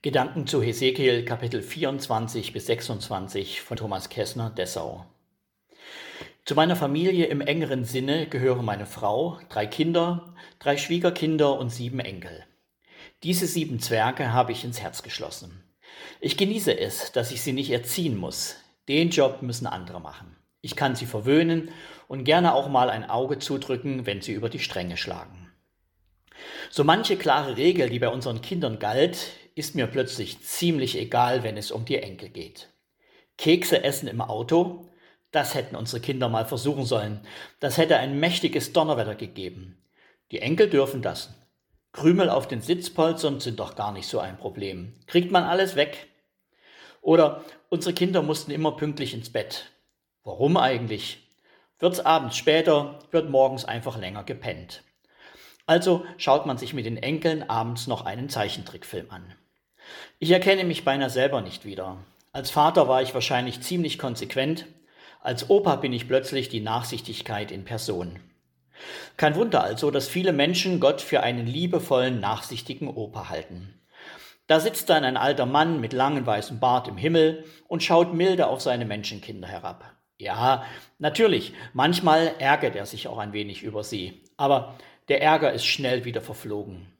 Gedanken 0.00 0.46
zu 0.46 0.62
Hesekiel 0.62 1.24
Kapitel 1.24 1.60
24 1.60 2.52
bis 2.52 2.66
26 2.66 3.62
von 3.62 3.76
Thomas 3.76 4.08
Kessner, 4.08 4.48
Dessau. 4.48 5.04
Zu 6.44 6.54
meiner 6.54 6.76
Familie 6.76 7.26
im 7.26 7.40
engeren 7.40 7.84
Sinne 7.84 8.28
gehören 8.28 8.64
meine 8.64 8.86
Frau, 8.86 9.40
drei 9.48 9.66
Kinder, 9.66 10.36
drei 10.60 10.76
Schwiegerkinder 10.76 11.58
und 11.58 11.70
sieben 11.70 11.98
Enkel. 11.98 12.44
Diese 13.24 13.48
sieben 13.48 13.80
Zwerge 13.80 14.32
habe 14.32 14.52
ich 14.52 14.62
ins 14.62 14.80
Herz 14.80 15.02
geschlossen. 15.02 15.64
Ich 16.20 16.36
genieße 16.36 16.78
es, 16.78 17.10
dass 17.10 17.32
ich 17.32 17.42
sie 17.42 17.52
nicht 17.52 17.72
erziehen 17.72 18.16
muss. 18.16 18.54
Den 18.86 19.10
Job 19.10 19.42
müssen 19.42 19.66
andere 19.66 20.00
machen. 20.00 20.36
Ich 20.60 20.76
kann 20.76 20.94
sie 20.94 21.06
verwöhnen 21.06 21.72
und 22.06 22.22
gerne 22.22 22.54
auch 22.54 22.68
mal 22.68 22.88
ein 22.88 23.10
Auge 23.10 23.40
zudrücken, 23.40 24.06
wenn 24.06 24.20
sie 24.20 24.32
über 24.32 24.48
die 24.48 24.60
Stränge 24.60 24.96
schlagen. 24.96 25.50
So 26.70 26.84
manche 26.84 27.16
klare 27.16 27.56
Regel, 27.56 27.90
die 27.90 27.98
bei 27.98 28.10
unseren 28.10 28.42
Kindern 28.42 28.78
galt, 28.78 29.32
ist 29.58 29.74
mir 29.74 29.86
plötzlich 29.86 30.40
ziemlich 30.40 30.96
egal, 30.96 31.42
wenn 31.42 31.56
es 31.56 31.70
um 31.70 31.84
die 31.84 31.98
Enkel 31.98 32.28
geht. 32.28 32.68
Kekse 33.36 33.84
essen 33.84 34.08
im 34.08 34.20
Auto, 34.20 34.88
das 35.30 35.54
hätten 35.54 35.76
unsere 35.76 36.00
Kinder 36.00 36.28
mal 36.28 36.46
versuchen 36.46 36.84
sollen. 36.84 37.20
Das 37.60 37.76
hätte 37.76 37.96
ein 37.98 38.18
mächtiges 38.18 38.72
Donnerwetter 38.72 39.14
gegeben. 39.14 39.82
Die 40.30 40.40
Enkel 40.40 40.70
dürfen 40.70 41.02
das. 41.02 41.34
Krümel 41.92 42.30
auf 42.30 42.48
den 42.48 42.60
Sitzpolstern 42.60 43.40
sind 43.40 43.60
doch 43.60 43.74
gar 43.74 43.92
nicht 43.92 44.06
so 44.06 44.18
ein 44.20 44.38
Problem. 44.38 44.94
Kriegt 45.06 45.30
man 45.30 45.44
alles 45.44 45.76
weg. 45.76 46.08
Oder 47.00 47.44
unsere 47.68 47.94
Kinder 47.94 48.22
mussten 48.22 48.50
immer 48.50 48.76
pünktlich 48.76 49.14
ins 49.14 49.30
Bett. 49.30 49.70
Warum 50.24 50.56
eigentlich? 50.56 51.28
Wird's 51.78 52.00
abends 52.00 52.36
später, 52.36 52.98
wird 53.10 53.30
morgens 53.30 53.64
einfach 53.64 53.98
länger 53.98 54.24
gepennt. 54.24 54.82
Also 55.66 56.04
schaut 56.16 56.46
man 56.46 56.58
sich 56.58 56.72
mit 56.72 56.86
den 56.86 56.96
Enkeln 56.96 57.48
abends 57.48 57.86
noch 57.86 58.04
einen 58.04 58.28
Zeichentrickfilm 58.28 59.10
an. 59.10 59.34
Ich 60.20 60.32
erkenne 60.32 60.64
mich 60.64 60.84
beinahe 60.84 61.10
selber 61.10 61.42
nicht 61.42 61.64
wieder. 61.64 61.98
Als 62.32 62.50
Vater 62.50 62.88
war 62.88 63.02
ich 63.02 63.14
wahrscheinlich 63.14 63.60
ziemlich 63.60 64.00
konsequent, 64.00 64.66
als 65.20 65.48
Opa 65.48 65.76
bin 65.76 65.92
ich 65.92 66.08
plötzlich 66.08 66.48
die 66.48 66.60
Nachsichtigkeit 66.60 67.52
in 67.52 67.64
Person. 67.64 68.18
Kein 69.16 69.36
Wunder 69.36 69.62
also, 69.62 69.92
dass 69.92 70.08
viele 70.08 70.32
Menschen 70.32 70.80
Gott 70.80 71.00
für 71.00 71.22
einen 71.22 71.46
liebevollen, 71.46 72.18
nachsichtigen 72.18 72.88
Opa 72.88 73.28
halten. 73.28 73.80
Da 74.48 74.58
sitzt 74.58 74.88
dann 74.88 75.04
ein 75.04 75.16
alter 75.16 75.46
Mann 75.46 75.80
mit 75.80 75.92
langem 75.92 76.26
weißem 76.26 76.58
Bart 76.58 76.88
im 76.88 76.96
Himmel 76.96 77.44
und 77.68 77.84
schaut 77.84 78.12
milde 78.12 78.48
auf 78.48 78.60
seine 78.60 78.86
Menschenkinder 78.86 79.46
herab. 79.46 79.84
Ja, 80.16 80.64
natürlich, 80.98 81.52
manchmal 81.74 82.34
ärgert 82.40 82.74
er 82.74 82.86
sich 82.86 83.06
auch 83.06 83.18
ein 83.18 83.32
wenig 83.32 83.62
über 83.62 83.84
sie, 83.84 84.24
aber 84.36 84.74
der 85.08 85.22
Ärger 85.22 85.52
ist 85.52 85.66
schnell 85.66 86.04
wieder 86.04 86.22
verflogen. 86.22 86.92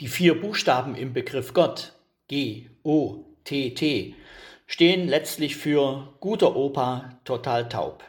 Die 0.00 0.08
vier 0.08 0.40
Buchstaben 0.40 0.96
im 0.96 1.12
Begriff 1.12 1.54
Gott, 1.54 1.92
G, 2.28 2.70
O, 2.82 3.24
T, 3.44 3.74
T, 3.74 4.14
stehen 4.66 5.08
letztlich 5.08 5.56
für 5.56 6.14
guter 6.20 6.56
Opa, 6.56 7.18
total 7.24 7.68
taub. 7.68 8.04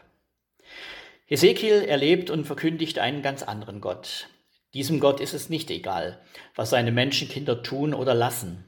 Hesekiel 1.25 1.83
erlebt 1.83 2.29
und 2.29 2.45
verkündigt 2.45 2.99
einen 2.99 3.21
ganz 3.21 3.43
anderen 3.43 3.81
Gott. 3.81 4.27
Diesem 4.73 4.99
Gott 4.99 5.19
ist 5.19 5.33
es 5.33 5.49
nicht 5.49 5.69
egal, 5.71 6.19
was 6.55 6.69
seine 6.69 6.91
Menschenkinder 6.91 7.63
tun 7.63 7.93
oder 7.93 8.13
lassen. 8.13 8.65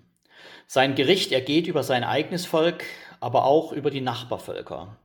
Sein 0.68 0.96
Gericht 0.96 1.32
ergeht 1.32 1.68
über 1.68 1.84
sein 1.84 2.04
eigenes 2.04 2.46
Volk, 2.46 2.84
aber 3.20 3.46
auch 3.46 3.72
über 3.72 3.92
die 3.92 4.02
Nachbarvölker. 4.02 4.98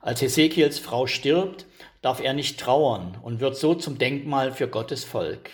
Als 0.00 0.22
Hesekiels 0.22 0.78
Frau 0.78 1.06
stirbt, 1.06 1.66
darf 2.00 2.20
er 2.20 2.32
nicht 2.32 2.60
trauern 2.60 3.18
und 3.22 3.40
wird 3.40 3.56
so 3.56 3.74
zum 3.74 3.98
Denkmal 3.98 4.52
für 4.52 4.68
Gottes 4.68 5.04
Volk. 5.04 5.50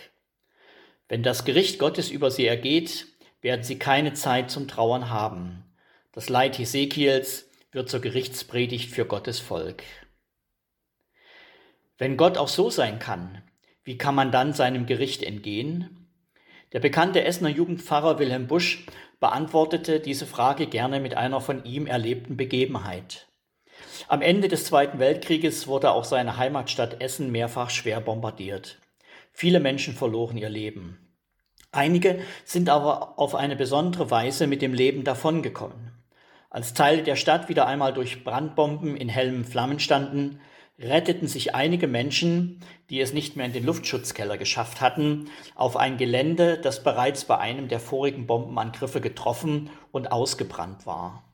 Wenn 1.09 1.23
das 1.23 1.45
Gericht 1.45 1.79
Gottes 1.79 2.11
über 2.11 2.31
sie 2.31 2.47
ergeht, 2.47 3.07
werden 3.43 3.63
sie 3.63 3.79
keine 3.79 4.15
Zeit 4.15 4.51
zum 4.51 4.69
Trauern 4.69 5.11
haben. 5.11 5.65
Das 6.13 6.29
Leid 6.29 6.59
Hesekiels 6.59 7.51
wird 7.73 7.91
zur 7.91 8.01
Gerichtspredigt 8.01 8.91
für 8.91 9.05
Gottes 9.05 9.41
Volk. 9.41 9.83
Wenn 11.99 12.17
Gott 12.17 12.39
auch 12.39 12.49
so 12.49 12.71
sein 12.71 12.99
kann, 12.99 13.43
wie 13.85 13.99
kann 13.99 14.15
man 14.15 14.33
dann 14.33 14.53
seinem 14.53 14.87
Gericht 14.87 15.23
entgehen? 15.23 16.09
Der 16.73 16.81
bekannte 16.81 17.25
Essener 17.25 17.51
Jugendpfarrer 17.51 18.19
Wilhelm 18.19 18.47
Busch 18.47 18.87
beantwortete 19.21 20.01
diese 20.01 20.27
Frage 20.27 20.67
gerne 20.67 21.01
mit 21.01 21.15
einer 21.15 21.41
von 21.41 21.65
ihm 21.65 21.87
erlebten 21.87 22.37
Begebenheit. 22.37 23.29
Am 24.09 24.23
Ende 24.23 24.49
des 24.49 24.65
Zweiten 24.65 24.99
Weltkrieges 24.99 25.67
wurde 25.67 25.91
auch 25.93 26.05
seine 26.05 26.37
Heimatstadt 26.37 27.01
Essen 27.01 27.31
mehrfach 27.31 27.71
schwer 27.71 28.01
bombardiert. 28.01 28.79
Viele 29.33 29.61
Menschen 29.61 29.95
verloren 29.95 30.37
ihr 30.37 30.49
Leben. 30.49 31.02
Einige 31.73 32.21
sind 32.45 32.69
aber 32.69 33.19
auf 33.19 33.35
eine 33.35 33.57
besondere 33.57 34.11
Weise 34.11 34.47
mit 34.47 34.61
dem 34.61 34.75
Leben 34.75 35.05
davongekommen. 35.05 35.93
Als 36.51 36.75
Teile 36.75 37.03
der 37.03 37.17
Stadt 37.17 37.49
wieder 37.49 37.67
einmal 37.67 37.95
durch 37.95 38.25
Brandbomben 38.25 38.95
in 38.95 39.09
hellen 39.09 39.47
Flammen 39.47 39.81
standen, 39.81 40.39
retteten 40.79 41.29
sich 41.29 41.55
einige 41.55 41.87
Menschen, 41.87 42.61
die 42.91 43.01
es 43.01 43.15
nicht 43.15 43.37
mehr 43.37 43.47
in 43.47 43.55
den 43.55 43.65
Luftschutzkeller 43.65 44.37
geschafft 44.37 44.83
hatten, 44.83 45.31
auf 45.55 45.79
ein 45.79 45.97
Gelände, 45.97 46.59
das 46.59 46.83
bereits 46.83 47.25
bei 47.25 47.39
einem 47.39 47.69
der 47.69 47.81
vorigen 47.81 48.27
Bombenangriffe 48.27 49.01
getroffen 49.01 49.71
und 49.93 50.13
ausgebrannt 50.13 50.85
war. 50.87 51.25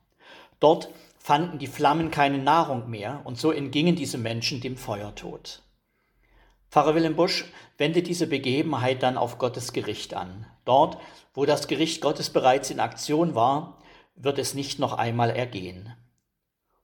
Dort 0.61 0.89
fanden 1.17 1.59
die 1.59 1.67
Flammen 1.67 2.11
keine 2.11 2.37
Nahrung 2.37 2.89
mehr 2.89 3.21
und 3.25 3.37
so 3.37 3.51
entgingen 3.51 3.97
diese 3.97 4.17
Menschen 4.17 4.61
dem 4.61 4.77
Feuertod. 4.77 5.61
Pfarrer 6.69 6.93
Wilhelm 6.93 7.15
Busch 7.15 7.45
wendet 7.77 8.05
diese 8.05 8.27
Begebenheit 8.27 9.01
dann 9.01 9.17
auf 9.17 9.39
Gottes 9.39 9.73
Gericht 9.73 10.13
an. 10.13 10.45
Dort, 10.65 10.97
wo 11.33 11.45
das 11.45 11.67
Gericht 11.67 11.99
Gottes 11.99 12.29
bereits 12.29 12.69
in 12.69 12.79
Aktion 12.79 13.33
war, 13.33 13.79
wird 14.15 14.37
es 14.37 14.53
nicht 14.53 14.77
noch 14.77 14.93
einmal 14.93 15.31
ergehen. 15.31 15.95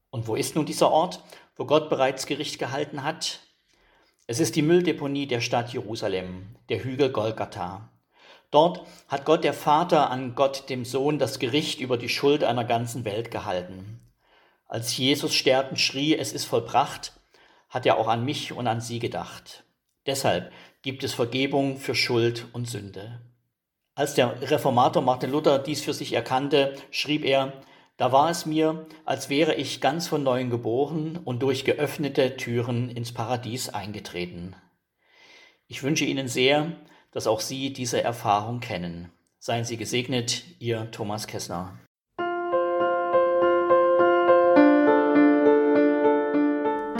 Und 0.10 0.28
wo 0.28 0.36
ist 0.36 0.56
nun 0.56 0.66
dieser 0.66 0.90
Ort, 0.90 1.22
wo 1.56 1.66
Gott 1.66 1.90
bereits 1.90 2.26
Gericht 2.26 2.58
gehalten 2.58 3.04
hat? 3.04 3.42
Es 4.26 4.40
ist 4.40 4.56
die 4.56 4.64
Mülldeponie 4.64 5.28
der 5.28 5.42
Stadt 5.42 5.72
Jerusalem, 5.72 6.56
der 6.70 6.84
Hügel 6.84 7.12
Golgatha. 7.12 7.90
Dort 8.50 8.82
hat 9.08 9.26
Gott 9.26 9.44
der 9.44 9.54
Vater 9.54 10.10
an 10.10 10.34
Gott 10.34 10.70
dem 10.70 10.86
Sohn 10.86 11.20
das 11.20 11.38
Gericht 11.38 11.80
über 11.80 11.98
die 11.98 12.10
Schuld 12.10 12.44
einer 12.44 12.64
ganzen 12.64 13.06
Welt 13.06 13.30
gehalten. 13.30 14.00
Als 14.68 14.98
Jesus 14.98 15.36
sterbend 15.36 15.80
schrie, 15.80 16.16
es 16.16 16.34
ist 16.34 16.46
vollbracht, 16.46 17.14
hat 17.70 17.86
er 17.86 17.98
auch 17.98 18.08
an 18.08 18.26
mich 18.26 18.52
und 18.52 18.66
an 18.66 18.82
sie 18.82 19.00
gedacht. 19.00 19.65
Deshalb 20.06 20.52
gibt 20.82 21.04
es 21.04 21.14
Vergebung 21.14 21.78
für 21.78 21.96
Schuld 21.96 22.46
und 22.54 22.70
Sünde. 22.70 23.22
Als 23.96 24.14
der 24.14 24.42
Reformator 24.52 25.02
Martin 25.02 25.32
Luther 25.32 25.58
dies 25.58 25.82
für 25.82 25.94
sich 25.94 26.14
erkannte, 26.14 26.76
schrieb 26.92 27.24
er, 27.24 27.54
da 27.98 28.12
war 28.12 28.30
es 28.30 28.46
mir, 28.46 28.88
als 29.06 29.30
wäre 29.30 29.56
ich 29.56 29.80
ganz 29.80 30.08
von 30.08 30.22
neuem 30.22 30.50
geboren 30.50 31.18
und 31.24 31.42
durch 31.42 31.64
geöffnete 31.64 32.36
Türen 32.36 32.90
ins 32.90 33.14
Paradies 33.14 33.70
eingetreten. 33.70 34.56
Ich 35.68 35.82
wünsche 35.82 36.04
Ihnen 36.04 36.28
sehr, 36.28 36.74
dass 37.12 37.26
auch 37.26 37.40
Sie 37.40 37.72
diese 37.72 38.04
Erfahrung 38.04 38.60
kennen. 38.60 39.12
Seien 39.40 39.64
Sie 39.64 39.78
gesegnet, 39.78 40.44
Ihr 40.60 40.92
Thomas 40.92 41.26
Kessner. 41.26 41.80